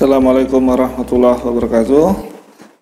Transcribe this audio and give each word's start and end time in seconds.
Assalamualaikum 0.00 0.64
warahmatullahi 0.64 1.44
wabarakatuh. 1.44 2.08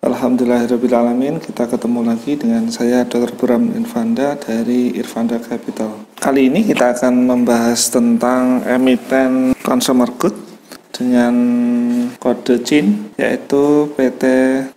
Alhamdulillahirrahmanirrahim 0.07 1.43
Kita 1.43 1.67
ketemu 1.67 2.07
lagi 2.07 2.39
dengan 2.39 2.71
saya 2.71 3.03
Dr. 3.03 3.35
Bram 3.35 3.75
Irvanda 3.75 4.39
dari 4.39 4.95
Irvanda 4.95 5.35
Capital. 5.35 5.99
Kali 6.15 6.47
ini 6.47 6.63
kita 6.63 6.95
akan 6.95 7.27
membahas 7.27 7.91
tentang 7.91 8.63
emiten 8.63 9.51
consumer 9.59 10.07
good 10.15 10.31
dengan 10.95 11.35
kode 12.23 12.63
CIN 12.63 13.11
yaitu 13.19 13.91
PT 13.99 14.23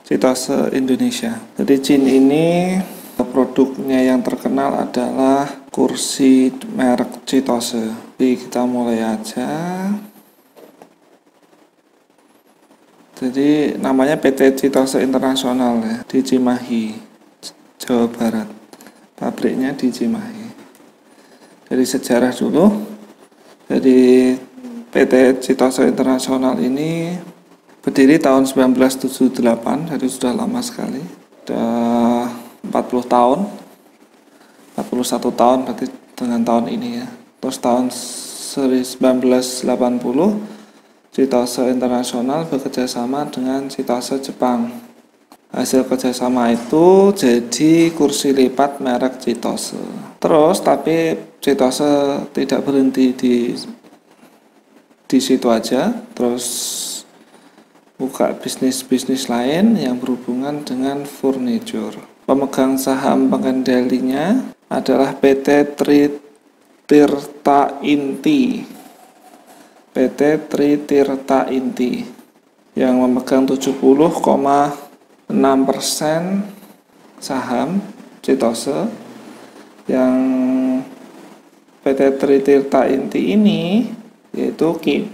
Citose 0.02 0.74
Indonesia. 0.74 1.38
Jadi 1.54 1.78
CIN 1.78 2.10
ini 2.10 2.74
produknya 3.22 4.02
yang 4.02 4.18
terkenal 4.18 4.82
adalah 4.82 5.46
kursi 5.70 6.50
merek 6.74 7.22
Citose. 7.22 7.86
Jadi 8.18 8.34
kita 8.34 8.66
mulai 8.66 8.98
aja 8.98 9.46
Jadi 13.22 13.78
namanya 13.78 14.18
PT 14.18 14.58
Citose 14.58 14.98
Internasional 14.98 15.78
ya 15.78 16.02
di 16.02 16.26
Cimahi, 16.26 16.90
Jawa 17.78 18.10
Barat. 18.10 18.50
Pabriknya 19.14 19.70
di 19.78 19.94
Cimahi. 19.94 20.50
Dari 21.70 21.86
sejarah 21.86 22.34
dulu, 22.34 22.66
jadi 23.70 24.34
PT 24.90 25.38
Citose 25.38 25.86
Internasional 25.86 26.58
ini 26.58 27.14
berdiri 27.78 28.18
tahun 28.18 28.42
1978, 28.42 29.94
jadi 29.94 30.06
sudah 30.10 30.34
lama 30.34 30.58
sekali. 30.58 31.06
Sudah 31.46 32.26
40 32.66 33.06
tahun, 33.06 33.46
41 34.74 35.30
tahun 35.30 35.58
berarti 35.62 35.86
dengan 36.18 36.42
tahun 36.42 36.74
ini 36.74 36.88
ya. 36.98 37.06
Terus 37.38 37.62
tahun 37.62 37.86
1980 37.86 39.62
Citose 41.12 41.68
Internasional 41.68 42.48
bekerjasama 42.48 43.28
dengan 43.28 43.68
Citose 43.68 44.16
Jepang. 44.24 44.72
Hasil 45.52 45.84
kerjasama 45.84 46.56
itu 46.56 47.12
jadi 47.12 47.92
kursi 47.92 48.32
lipat 48.32 48.80
merek 48.80 49.20
Citose. 49.20 49.76
Terus 50.16 50.64
tapi 50.64 51.12
Citose 51.36 52.24
tidak 52.32 52.64
berhenti 52.64 53.12
di 53.12 53.52
di 55.04 55.18
situ 55.20 55.52
aja, 55.52 55.92
terus 56.16 56.48
buka 58.00 58.32
bisnis-bisnis 58.32 59.28
lain 59.28 59.76
yang 59.76 60.00
berhubungan 60.00 60.64
dengan 60.64 61.04
furniture. 61.04 61.92
Pemegang 62.24 62.80
saham 62.80 63.28
pengendalinya 63.28 64.48
adalah 64.72 65.12
PT 65.12 65.76
Tritirta 65.76 67.84
Inti 67.84 68.80
PT 69.92 70.48
Tritirta 70.48 71.52
Inti 71.52 72.00
yang 72.72 73.04
memegang 73.04 73.44
70,6% 73.44 75.28
saham 77.20 77.84
Citose 78.24 78.88
yang 79.84 80.16
PT 81.84 82.00
Tritirta 82.16 82.88
Inti 82.88 83.36
ini 83.36 83.84
yaitu 84.32 84.72
Ki, 84.80 85.04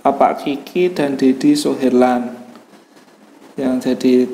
Bapak 0.00 0.48
Kiki 0.48 0.88
dan 0.88 1.20
Dedi 1.20 1.52
Soherlan 1.52 2.32
yang 3.60 3.76
jadi 3.76 4.24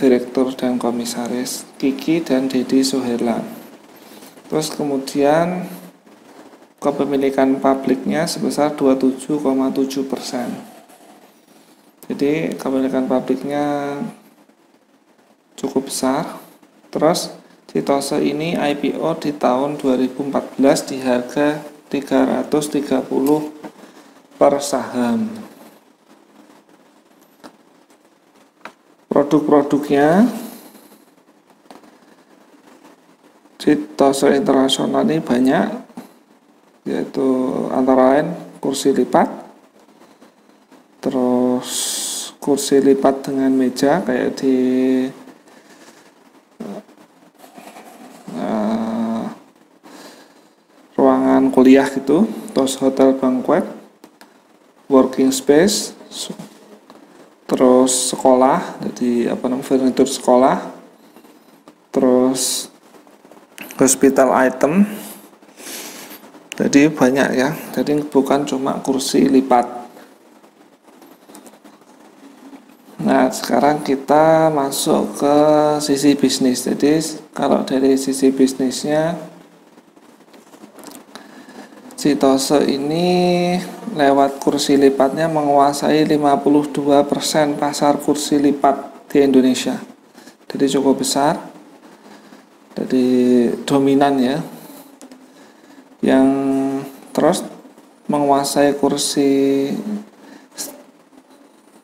direktur 0.00 0.56
dan 0.56 0.80
komisaris 0.80 1.68
Kiki 1.76 2.24
dan 2.24 2.48
Dedi 2.48 2.80
Soherlan 2.80 3.44
terus 4.48 4.72
kemudian 4.72 5.68
kepemilikan 6.78 7.58
publiknya 7.58 8.26
sebesar 8.30 8.74
27,7 8.78 10.06
persen. 10.06 10.48
Jadi 12.08 12.54
kepemilikan 12.56 13.04
publiknya 13.10 13.98
cukup 15.58 15.90
besar. 15.90 16.38
Terus 16.88 17.34
Citose 17.68 18.16
ini 18.24 18.56
IPO 18.56 19.20
di 19.20 19.36
tahun 19.36 19.76
2014 19.76 20.88
di 20.88 20.96
harga 21.04 21.60
330 21.92 22.48
per 24.40 24.54
saham. 24.64 25.28
Produk-produknya 29.12 30.32
Citose 33.60 34.32
Internasional 34.32 35.04
ini 35.04 35.20
banyak 35.20 35.87
yaitu 36.88 37.28
antara 37.68 38.16
lain 38.16 38.32
kursi 38.64 38.96
lipat 38.96 39.28
terus 41.04 41.68
kursi 42.40 42.80
lipat 42.80 43.28
dengan 43.28 43.52
meja 43.52 44.00
kayak 44.00 44.40
di 44.40 44.56
uh, 48.32 49.22
ruangan 50.96 51.52
kuliah 51.52 51.84
gitu 51.92 52.24
terus 52.56 52.80
hotel 52.80 53.12
banquet 53.20 53.68
working 54.88 55.28
space 55.28 55.92
terus 57.44 58.16
sekolah 58.16 58.80
jadi 58.80 59.36
apa 59.36 59.44
namanya 59.52 59.68
furniture 59.68 60.08
sekolah 60.08 60.56
terus 61.92 62.72
hospital 63.76 64.32
item 64.34 64.88
jadi 66.58 66.90
banyak 66.90 67.28
ya. 67.38 67.54
Jadi 67.70 68.02
bukan 68.10 68.42
cuma 68.42 68.82
kursi 68.82 69.30
lipat. 69.30 69.78
Nah 72.98 73.30
sekarang 73.30 73.86
kita 73.86 74.50
masuk 74.50 75.22
ke 75.22 75.36
sisi 75.78 76.18
bisnis. 76.18 76.66
Jadi 76.66 76.98
kalau 77.30 77.62
dari 77.62 77.94
sisi 77.94 78.34
bisnisnya 78.34 79.14
Citose 81.98 82.62
ini 82.62 83.58
lewat 83.98 84.38
kursi 84.38 84.78
lipatnya 84.78 85.26
menguasai 85.26 86.06
52% 86.06 87.58
pasar 87.58 87.98
kursi 87.98 88.38
lipat 88.38 89.06
di 89.10 89.18
Indonesia. 89.22 89.74
Jadi 90.46 90.78
cukup 90.78 91.02
besar. 91.02 91.38
Jadi 92.78 93.06
dominan 93.66 94.14
ya. 94.22 94.38
Yang 95.98 96.47
terus 97.18 97.42
menguasai 98.06 98.78
kursi 98.78 99.66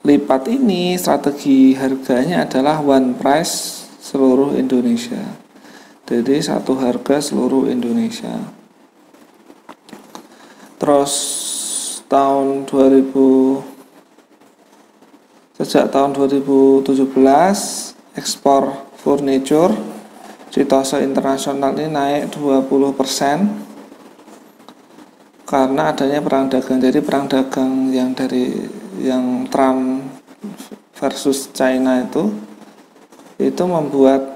lipat 0.06 0.46
ini 0.46 0.94
strategi 0.94 1.74
harganya 1.74 2.46
adalah 2.46 2.78
one 2.78 3.18
price 3.18 3.82
seluruh 3.98 4.54
Indonesia. 4.54 5.18
Jadi 6.06 6.38
satu 6.38 6.78
harga 6.78 7.18
seluruh 7.18 7.66
Indonesia. 7.66 8.30
Terus 10.78 11.12
tahun 12.06 12.70
2000 12.70 15.50
sejak 15.58 15.90
tahun 15.90 16.14
2017 16.14 17.10
ekspor 18.14 18.86
furniture 19.02 19.74
Citose 20.54 21.02
Internasional 21.02 21.74
ini 21.74 21.90
naik 21.90 22.38
20 22.38 22.70
persen 22.94 23.63
karena 25.44 25.92
adanya 25.92 26.20
perang 26.24 26.48
dagang. 26.48 26.80
Jadi 26.80 26.98
perang 27.04 27.28
dagang 27.28 27.92
yang 27.92 28.16
dari 28.16 28.64
yang 29.00 29.46
Trump 29.52 30.04
versus 30.96 31.52
China 31.52 32.00
itu 32.00 32.32
itu 33.36 33.62
membuat 33.66 34.34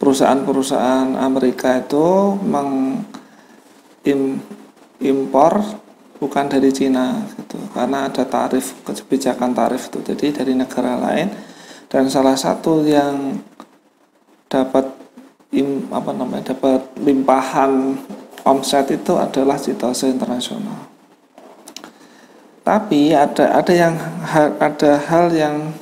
perusahaan-perusahaan 0.00 1.20
Amerika 1.20 1.76
itu 1.76 2.40
mengimpor 4.00 5.52
bukan 6.16 6.44
dari 6.48 6.72
Cina 6.72 7.20
gitu. 7.36 7.60
Karena 7.76 8.08
ada 8.08 8.24
tarif 8.24 8.80
kebijakan 8.84 9.52
tarif 9.52 9.92
itu. 9.92 10.00
Jadi 10.00 10.26
dari 10.32 10.52
negara 10.56 10.96
lain. 10.96 11.28
Dan 11.90 12.06
salah 12.06 12.38
satu 12.38 12.86
yang 12.86 13.34
dapat 14.46 14.99
im, 15.54 15.90
apa 15.90 16.10
namanya 16.14 16.54
dapat 16.54 16.86
limpahan 17.02 17.98
omset 18.46 18.94
itu 18.94 19.18
adalah 19.18 19.58
Citose 19.58 20.06
Internasional. 20.06 20.88
Tapi 22.62 23.10
ada 23.10 23.58
ada 23.58 23.72
yang 23.74 23.94
ada 24.60 24.92
hal 25.10 25.26
yang 25.34 25.74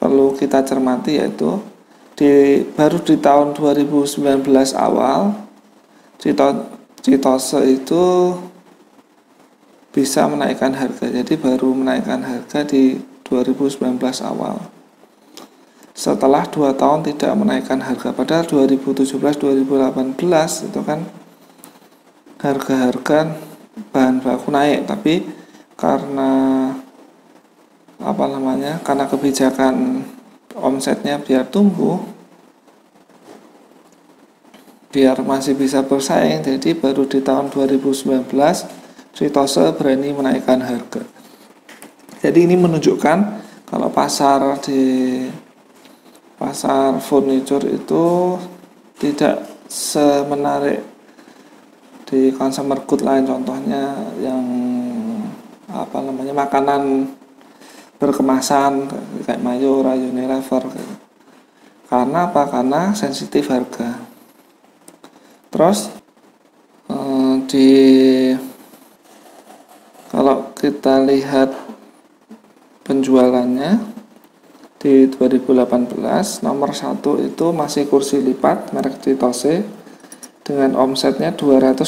perlu 0.00 0.32
kita 0.34 0.64
cermati 0.64 1.20
yaitu 1.20 1.60
di 2.16 2.64
baru 2.72 2.98
di 3.02 3.18
tahun 3.20 3.52
2019 3.54 4.46
awal 4.78 5.36
Citose 7.02 7.58
itu 7.66 8.04
bisa 9.92 10.24
menaikkan 10.24 10.72
harga. 10.72 11.12
Jadi 11.12 11.36
baru 11.36 11.76
menaikkan 11.76 12.24
harga 12.24 12.64
di 12.64 12.96
2019 13.28 14.00
awal 14.24 14.81
setelah 16.02 16.42
dua 16.50 16.74
tahun 16.74 17.06
tidak 17.06 17.30
menaikkan 17.38 17.78
harga. 17.78 18.10
Padahal 18.10 18.42
2017 18.42 19.06
2018 19.06 20.18
itu 20.66 20.80
kan 20.82 21.06
harga-harga 22.42 23.38
bahan 23.94 24.18
baku 24.18 24.50
naik. 24.50 24.90
Tapi 24.90 25.22
karena 25.78 26.32
apa 28.02 28.24
namanya 28.26 28.82
karena 28.82 29.06
kebijakan 29.06 30.02
omsetnya 30.58 31.22
biar 31.22 31.46
tumbuh 31.46 32.02
biar 34.90 35.22
masih 35.22 35.54
bisa 35.54 35.86
bersaing 35.86 36.42
jadi 36.42 36.76
baru 36.76 37.06
di 37.06 37.22
tahun 37.22 37.48
2019 37.48 38.26
Tritose 39.14 39.64
berani 39.78 40.10
menaikkan 40.10 40.58
harga. 40.60 41.04
Jadi 42.20 42.48
ini 42.48 42.58
menunjukkan 42.58 43.18
kalau 43.70 43.88
pasar 43.92 44.56
di 44.64 44.80
pasar 46.42 46.98
furniture 46.98 47.62
itu 47.70 48.34
tidak 48.98 49.46
semenarik 49.70 50.82
di 52.10 52.34
consumer 52.34 52.82
good 52.82 53.06
lain 53.06 53.22
contohnya 53.22 53.94
yang 54.18 54.42
apa 55.70 56.02
namanya 56.02 56.34
makanan 56.34 57.14
berkemasan 58.02 58.90
kayak 59.22 59.38
Mayora, 59.38 59.94
Unilever 59.94 60.66
gitu. 60.66 60.94
karena 61.86 62.26
apa? 62.26 62.42
karena 62.50 62.90
sensitif 62.98 63.46
harga 63.46 64.02
terus 65.54 65.94
eh, 66.90 67.34
di 67.46 67.70
kalau 70.10 70.50
kita 70.58 71.06
lihat 71.06 71.54
penjualannya 72.82 73.91
di 74.82 75.06
2018 75.06 76.42
nomor 76.42 76.74
satu 76.74 77.14
itu 77.22 77.54
masih 77.54 77.86
kursi 77.86 78.18
lipat 78.18 78.74
merek 78.74 78.98
Citose 78.98 79.62
dengan 80.42 80.74
omsetnya 80.74 81.30
221 81.30 81.86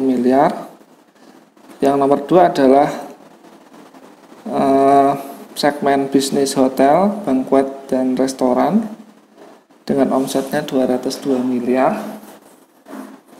miliar. 0.00 0.72
Yang 1.84 1.94
nomor 2.00 2.24
dua 2.24 2.48
adalah 2.48 2.88
uh, 4.48 5.12
segmen 5.52 6.08
bisnis 6.08 6.56
hotel, 6.56 7.12
banquet 7.28 7.92
dan 7.92 8.16
restoran 8.16 8.88
dengan 9.84 10.16
omsetnya 10.16 10.64
202 10.64 11.44
miliar. 11.44 12.00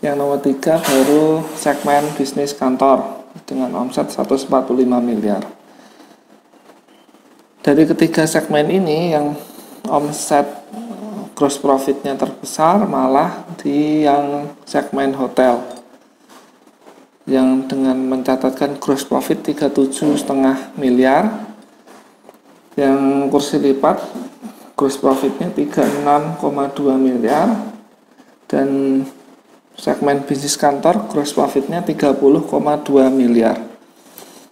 Yang 0.05 0.15
nomor 0.21 0.45
tiga 0.45 0.77
baru 0.77 1.41
segmen 1.57 2.05
bisnis 2.21 2.53
kantor 2.53 3.25
dengan 3.49 3.73
omset 3.81 4.13
145 4.13 4.53
miliar 5.01 5.64
dari 7.65 7.89
ketiga 7.89 8.29
segmen 8.29 8.69
ini 8.69 9.17
yang 9.17 9.33
omset 9.89 10.45
gross 11.33 11.57
profitnya 11.57 12.13
terbesar 12.13 12.85
malah 12.85 13.49
di 13.57 14.05
yang 14.05 14.53
segmen 14.69 15.17
hotel. 15.17 15.65
Yang 17.25 17.73
dengan 17.73 17.97
mencatatkan 17.97 18.77
gross 18.77 19.09
profit 19.09 19.41
37,5 19.41 20.77
miliar. 20.77 21.57
Yang 22.77 23.01
kursi 23.33 23.57
lipat 23.57 23.97
gross 24.77 25.01
profitnya 25.01 25.49
36,2 25.49 27.01
miliar. 27.01 27.49
Dan 28.45 29.01
segmen 29.81 30.21
bisnis 30.29 30.61
kantor 30.61 31.09
gross 31.09 31.33
profitnya 31.33 31.81
30,2 31.81 32.21
miliar. 33.09 33.57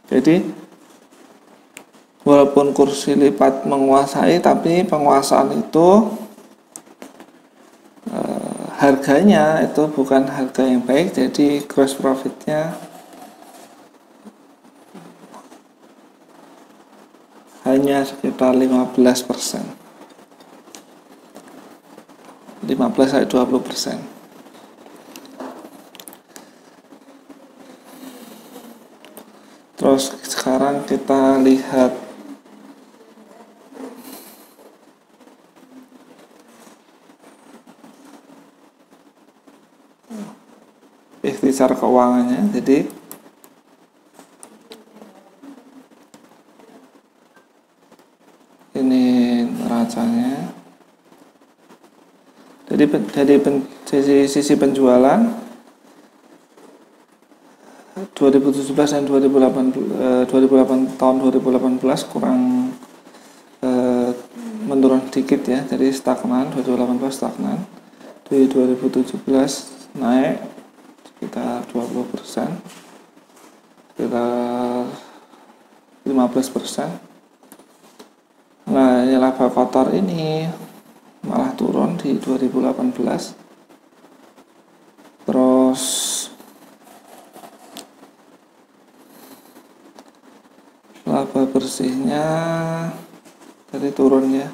Jadi 0.09 0.62
walaupun 2.23 2.71
kursi 2.75 3.15
lipat 3.19 3.67
menguasai 3.67 4.39
tapi 4.39 4.87
penguasaan 4.87 5.59
itu 5.59 6.13
e, 8.11 8.19
harganya 8.79 9.63
itu 9.63 9.91
bukan 9.91 10.27
harga 10.27 10.63
yang 10.63 10.83
baik 10.83 11.15
jadi 11.15 11.63
gross 11.67 11.95
profitnya 11.99 12.75
hanya 17.63 18.03
sekitar 18.03 18.59
15 18.59 18.99
persen. 19.23 19.65
15 22.67 23.11
sampai 23.11 23.27
20 23.27 23.67
persen. 23.67 23.99
Terus 29.79 30.15
sekarang 30.23 30.87
kita 30.87 31.43
lihat 31.43 31.91
ikhtisar 41.43 41.75
keuangannya. 41.75 42.55
Jadi 42.55 42.87
ini 48.79 49.43
neracanya 49.51 50.55
jadi 52.71 52.87
dari 53.11 53.43
pen, 53.43 53.67
sisi, 53.83 54.31
sisi 54.31 54.55
penjualan 54.55 55.19
2017 58.15 58.95
dan 58.95 59.03
2008, 59.11 59.75
eh, 59.99 60.25
2008 60.31 60.95
tahun 60.95 61.17
2018 61.27 62.07
kurang 62.07 62.71
eh, 63.67 64.15
menurun 64.63 65.11
sedikit 65.11 65.43
ya. 65.43 65.67
Jadi 65.67 65.91
stagnan 65.91 66.55
2018 66.55 67.11
stagnan. 67.11 67.67
Di 68.31 68.47
2017 68.47 69.19
naik 69.99 70.52
sekitar 71.23 71.63
20 71.71 72.11
persen. 72.11 72.51
Sekitar 73.95 74.91
15 76.03 76.51
persen. 76.51 76.91
Nah 78.67 79.07
laba 79.07 79.47
kotor 79.47 79.95
ini 79.95 80.51
malah 81.23 81.55
turun 81.55 81.95
di 81.95 82.19
2018 82.19 83.39
terus 85.23 85.83
laba 91.07 91.47
bersihnya 91.47 92.27
tadi 93.71 93.95
turun 93.95 94.27
ya. 94.35 94.51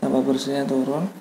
Laba 0.00 0.24
bersihnya 0.24 0.64
turun 0.64 1.19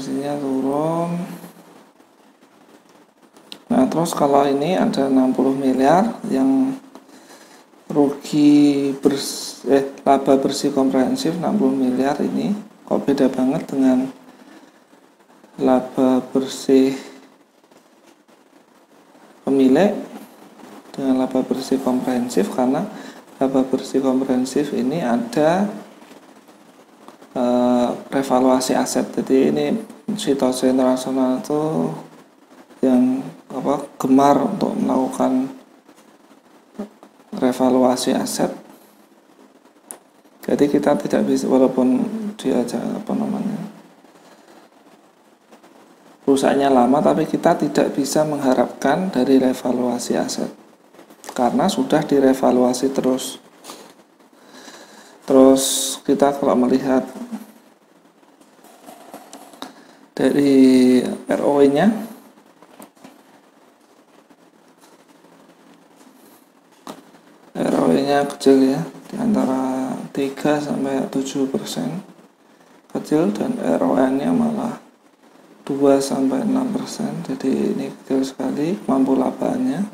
bersihnya 0.00 0.32
turun. 0.40 1.12
Nah 3.68 3.84
terus 3.84 4.16
kalau 4.16 4.48
ini 4.48 4.72
ada 4.72 5.12
60 5.12 5.36
miliar 5.60 6.16
yang 6.32 6.72
rugi 7.84 8.96
bers 8.96 9.60
eh 9.68 9.92
laba 10.00 10.40
bersih 10.40 10.72
komprehensif 10.72 11.36
60 11.36 11.52
miliar 11.76 12.16
ini 12.24 12.56
kok 12.88 13.04
beda 13.04 13.28
banget 13.28 13.68
dengan 13.68 14.08
laba 15.60 16.24
bersih 16.32 16.96
pemilik 19.44 20.00
dengan 20.96 21.20
laba 21.20 21.44
bersih 21.44 21.76
komprehensif? 21.76 22.48
Karena 22.56 22.88
laba 23.36 23.68
bersih 23.68 24.00
komprehensif 24.00 24.72
ini 24.72 25.04
ada 25.04 25.68
uh, 27.34 27.88
revaluasi 28.08 28.72
aset. 28.74 29.06
Jadi 29.10 29.36
ini 29.52 29.66
situasi 30.14 30.70
internasional 30.70 31.38
itu 31.38 31.60
yang 32.80 33.20
apa 33.50 33.84
gemar 34.00 34.36
untuk 34.40 34.72
melakukan 34.78 35.50
revaluasi 37.36 38.16
aset. 38.16 38.50
Jadi 40.46 40.64
kita 40.66 40.96
tidak 40.96 41.28
bisa 41.28 41.46
walaupun 41.46 42.02
dia 42.40 42.64
apa 42.64 43.12
namanya 43.12 43.60
perusahaannya 46.30 46.70
lama 46.70 47.02
tapi 47.02 47.26
kita 47.26 47.58
tidak 47.58 47.90
bisa 47.90 48.22
mengharapkan 48.22 49.10
dari 49.10 49.42
revaluasi 49.42 50.14
aset. 50.14 50.46
Karena 51.34 51.66
sudah 51.66 52.06
direvaluasi 52.06 52.94
terus. 52.94 53.42
Terus 55.26 55.89
kita 56.10 56.34
kalau 56.34 56.58
melihat 56.58 57.06
dari 60.18 60.98
ROE 61.30 61.70
nya 61.70 61.86
ROE 67.54 67.98
nya 68.02 68.26
kecil 68.26 68.74
ya 68.74 68.82
di 69.06 69.14
antara 69.22 69.94
3 70.10 70.18
sampai 70.58 71.06
7 71.14 71.46
persen 71.46 72.02
kecil 72.90 73.30
dan 73.30 73.54
RON 73.62 74.18
nya 74.18 74.34
malah 74.34 74.82
2 75.62 76.02
sampai 76.02 76.42
6 76.42 76.74
persen. 76.74 77.22
Jadi 77.22 77.70
ini 77.70 77.86
kecil 78.02 78.26
sekali 78.26 78.74
mampu 78.90 79.14
labanya 79.14 79.86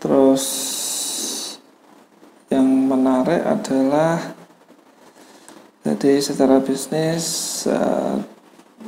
terus 0.00 0.61
adalah 3.72 4.20
jadi 5.80 6.20
secara 6.20 6.60
bisnis 6.60 7.24
uh, 7.64 8.20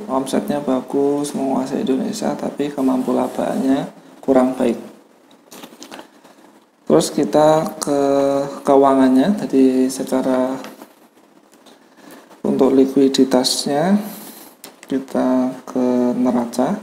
omsetnya 0.05 0.61
bagus 0.61 1.33
menguasai 1.33 1.81
Indonesia 1.81 2.37
tapi 2.37 2.69
kemampu 2.69 3.17
labaannya 3.17 3.89
kurang 4.21 4.53
baik. 4.53 4.77
Terus 6.85 7.09
kita 7.09 7.65
ke 7.81 7.99
keuangannya. 8.61 9.33
Jadi 9.41 9.89
secara 9.89 10.53
untuk 12.45 12.77
likuiditasnya 12.77 13.97
kita 14.85 15.49
ke 15.65 16.13
neraca. 16.13 16.77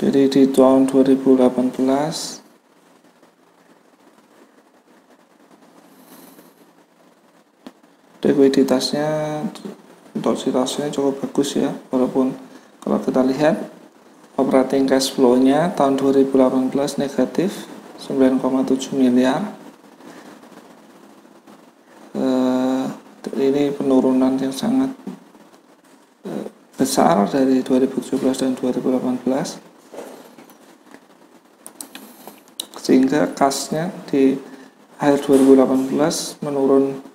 Jadi 0.00 0.22
di 0.32 0.42
tahun 0.50 0.90
2018 0.90 2.40
likuiditasnya 8.50 9.46
untuk 10.10 10.34
situasinya 10.34 10.90
cukup 10.90 11.22
bagus 11.22 11.54
ya 11.54 11.70
walaupun 11.94 12.34
kalau 12.82 12.98
kita 12.98 13.22
lihat 13.22 13.62
operating 14.34 14.90
cash 14.90 15.14
flow-nya 15.14 15.70
tahun 15.78 15.94
2018 15.94 16.74
negatif 16.98 17.70
9,7 18.02 18.90
miliar. 18.98 19.54
Eh, 22.18 22.84
ini 23.38 23.70
penurunan 23.70 24.34
yang 24.34 24.50
sangat 24.50 24.90
eh, 26.26 26.46
besar 26.74 27.30
dari 27.30 27.62
2017 27.62 28.18
dan 28.34 28.58
2018 28.58 29.62
sehingga 32.82 33.30
kasnya 33.30 33.94
di 34.10 34.34
akhir 34.98 35.22
2018 35.22 36.42
menurun 36.42 37.09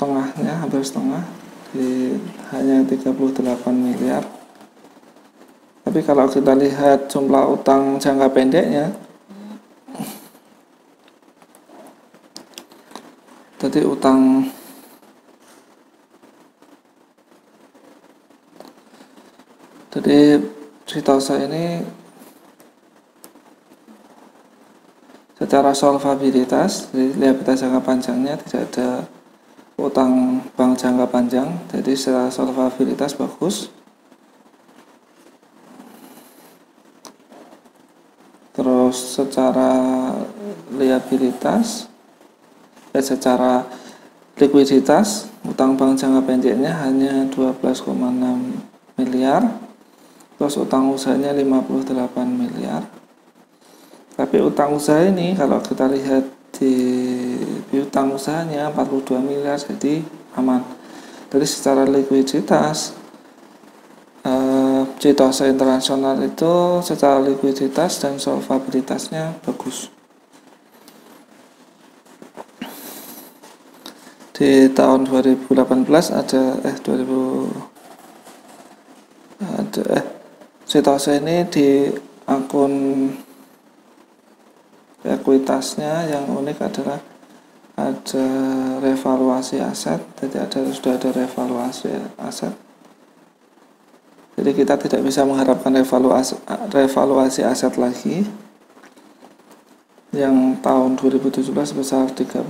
setengahnya 0.00 0.64
hampir 0.64 0.80
setengah 0.80 1.20
di 1.76 2.16
hanya 2.56 2.80
38 2.88 3.12
miliar. 3.76 4.24
Tapi 5.84 6.00
kalau 6.00 6.24
kita 6.24 6.56
lihat 6.56 7.12
jumlah 7.12 7.52
utang 7.52 8.00
jangka 8.00 8.32
pendeknya 8.32 8.96
jadi 13.60 13.84
utang 13.84 14.48
jadi 19.92 20.40
saya 21.20 21.44
ini 21.44 21.84
secara 25.36 25.76
solvabilitas 25.76 26.88
jadi 26.88 27.20
liabilitas 27.20 27.60
jangka 27.60 27.80
panjangnya 27.84 28.40
tidak 28.40 28.64
ada 28.72 29.19
utang 29.80 30.44
bank 30.54 30.76
jangka 30.76 31.08
panjang 31.08 31.48
jadi 31.72 31.92
secara 31.96 32.28
solvabilitas 32.28 33.16
bagus. 33.16 33.72
Terus 38.52 38.96
secara 39.16 39.72
liabilitas 40.76 41.88
ya 42.92 43.00
secara 43.00 43.64
likuiditas 44.36 45.32
utang 45.48 45.80
bank 45.80 45.96
jangka 45.96 46.20
pendeknya 46.28 46.76
hanya 46.84 47.24
12,6 47.32 47.88
miliar. 49.00 49.42
Terus 50.36 50.56
utang 50.56 50.88
usahanya 50.88 51.36
58 51.36 51.92
miliar. 52.24 52.84
Tapi 54.16 54.36
utang 54.40 54.76
usaha 54.76 55.00
ini 55.04 55.36
kalau 55.36 55.60
kita 55.60 55.88
lihat 55.88 56.39
di 56.60 56.76
piutang 57.72 58.12
usahanya 58.12 58.68
42 58.68 59.16
miliar 59.24 59.56
jadi 59.56 60.04
aman. 60.36 60.60
Dari 61.32 61.48
secara 61.48 61.88
likuiditas 61.88 62.92
eh, 64.28 64.84
Citose 65.00 65.48
internasional 65.48 66.20
itu 66.20 66.84
secara 66.84 67.16
likuiditas 67.24 68.04
dan 68.04 68.20
solvabilitasnya 68.20 69.40
bagus. 69.40 69.88
Di 74.36 74.68
tahun 74.76 75.08
2018 75.08 75.48
ada 76.12 76.60
eh 76.60 76.76
2000 76.76 79.40
ada 79.40 79.82
eh 79.96 80.04
Citose 80.68 81.16
ini 81.16 81.48
di 81.48 81.88
akun 82.28 83.08
ekuitasnya 85.04 86.08
yang 86.12 86.28
unik 86.28 86.58
adalah 86.60 87.00
ada 87.80 88.26
revaluasi 88.84 89.56
aset 89.62 90.00
jadi 90.20 90.44
ada 90.44 90.68
sudah 90.68 91.00
ada 91.00 91.08
revaluasi 91.16 91.88
aset. 92.20 92.52
Jadi 94.40 94.56
kita 94.56 94.80
tidak 94.80 95.04
bisa 95.04 95.20
mengharapkan 95.28 95.68
revaluasi, 95.68 96.32
revaluasi 96.72 97.44
aset 97.44 97.76
lagi. 97.76 98.24
Yang 100.16 100.58
tahun 100.64 100.96
2017 100.96 101.44
sebesar 101.44 102.08
30 102.08 102.40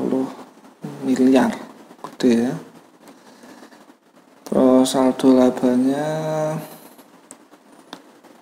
miliar 1.03 1.51
gede 2.07 2.47
ya. 2.47 2.55
Terus 4.47 4.87
saldo 4.87 5.35
labanya 5.35 6.07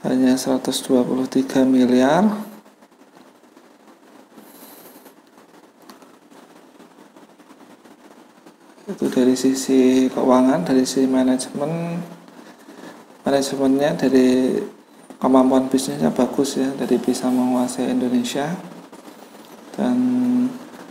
hanya 0.04 0.36
123 0.36 1.64
miliar 1.68 2.47
itu 8.98 9.06
dari 9.14 9.38
sisi 9.38 10.10
keuangan 10.10 10.66
dari 10.66 10.82
sisi 10.82 11.06
manajemen. 11.06 12.02
Manajemennya 13.22 13.94
dari 13.94 14.58
kemampuan 15.22 15.70
bisnisnya 15.70 16.10
bagus 16.10 16.58
ya 16.58 16.66
dari 16.74 16.98
bisa 16.98 17.30
menguasai 17.30 17.94
Indonesia. 17.94 18.50
Dan 19.78 19.98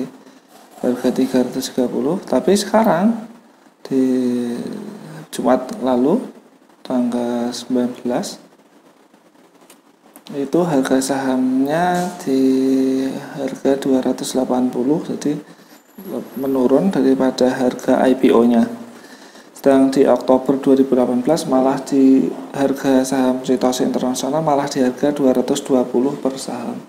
harga 0.83 1.15
330 1.15 2.27
tapi 2.27 2.59
sekarang 2.59 3.23
di 3.87 4.03
Jumat 5.31 5.79
lalu 5.79 6.30
tanggal 6.91 7.47
19 7.55 8.03
itu 10.35 10.59
harga 10.67 10.99
sahamnya 10.99 12.11
di 12.19 12.43
harga 13.39 13.79
280 13.79 15.15
jadi 15.15 15.39
menurun 16.35 16.91
daripada 16.91 17.47
harga 17.47 18.03
IPO 18.11 18.41
nya 18.51 18.67
sedang 19.61 19.93
di 19.93 20.09
Oktober 20.09 20.57
2018 20.57 21.21
malah 21.45 21.77
di 21.85 22.25
harga 22.49 23.05
saham 23.05 23.45
Citose 23.45 23.85
Internasional 23.85 24.41
malah 24.41 24.65
di 24.65 24.81
harga 24.81 25.13
220 25.13 26.17
per 26.17 26.33
saham. 26.41 26.81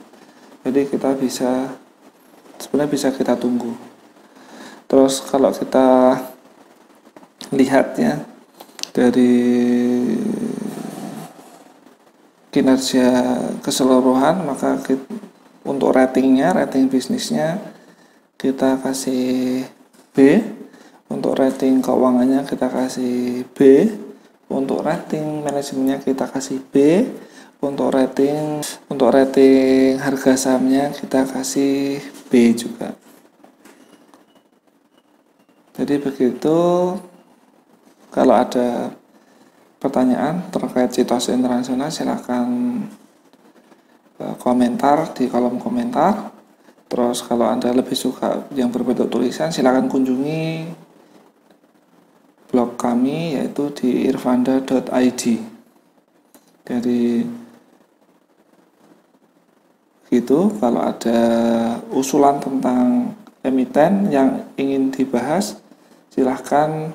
Jadi 0.64 0.88
kita 0.88 1.12
bisa 1.12 1.68
sebenarnya 2.56 2.97
bisa 2.97 3.12
kita 3.12 3.37
tunggu. 3.37 3.76
Terus 4.88 5.21
kalau 5.21 5.52
kita 5.52 6.16
lihat 7.52 8.00
ya 8.00 8.25
dari 8.93 9.35
kinerja 12.53 13.09
keseluruhan 13.65 14.45
maka 14.45 14.77
kita, 14.85 15.09
untuk 15.65 15.97
ratingnya 15.97 16.53
rating 16.53 16.93
bisnisnya 16.93 17.57
kita 18.37 18.77
kasih 18.83 19.65
B. 20.13 20.45
Untuk 21.09 21.37
rating 21.37 21.81
keuangannya 21.81 22.45
kita 22.45 22.69
kasih 22.69 23.49
B. 23.57 23.89
Untuk 24.53 24.85
rating 24.85 25.41
manajemennya 25.41 26.05
kita 26.05 26.29
kasih 26.29 26.61
B. 26.61 27.07
Untuk 27.63 27.95
rating 27.95 28.61
untuk 28.91 29.15
rating 29.15 30.03
harga 30.03 30.35
sahamnya 30.35 30.91
kita 30.91 31.25
kasih 31.31 32.03
B 32.27 32.53
juga. 32.59 32.99
Jadi 35.79 35.95
begitu 36.03 36.59
kalau 38.12 38.37
ada 38.37 38.92
pertanyaan 39.81 40.47
terkait 40.52 40.92
situasi 40.92 41.33
internasional 41.33 41.88
silahkan 41.88 42.47
eh, 44.21 44.35
komentar 44.38 45.11
di 45.16 45.26
kolom 45.26 45.57
komentar. 45.59 46.31
Terus 46.92 47.25
kalau 47.25 47.49
anda 47.49 47.73
lebih 47.73 47.97
suka 47.97 48.52
yang 48.52 48.69
berbentuk 48.69 49.09
tulisan 49.09 49.49
silahkan 49.49 49.88
kunjungi 49.88 50.69
blog 52.52 52.76
kami 52.76 53.40
yaitu 53.40 53.73
di 53.73 54.12
irvanda.id 54.12 55.23
jadi 56.69 57.25
gitu. 60.12 60.52
Kalau 60.61 60.85
ada 60.85 61.21
usulan 61.88 62.37
tentang 62.37 63.16
emiten 63.40 64.12
yang 64.12 64.45
ingin 64.61 64.92
dibahas 64.92 65.59
silahkan 66.12 66.92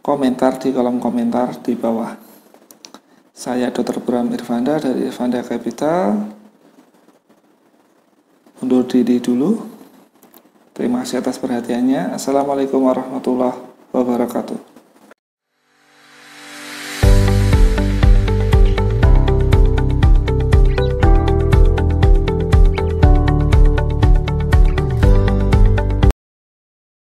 komentar 0.00 0.56
di 0.60 0.72
kolom 0.72 1.00
komentar 1.00 1.60
di 1.60 1.76
bawah. 1.76 2.16
Saya 3.32 3.72
Dr. 3.72 4.04
Bram 4.04 4.28
Irvanda 4.32 4.76
dari 4.76 5.08
Irvanda 5.08 5.40
Capital. 5.40 6.28
Undur 8.60 8.84
diri 8.84 9.16
dulu. 9.16 9.56
Terima 10.76 11.00
kasih 11.04 11.24
atas 11.24 11.40
perhatiannya. 11.40 12.12
Assalamualaikum 12.12 12.84
warahmatullahi 12.84 13.56
wabarakatuh. 13.92 14.69